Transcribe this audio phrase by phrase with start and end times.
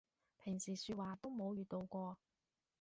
[0.43, 2.17] 平時說話都冇遇到過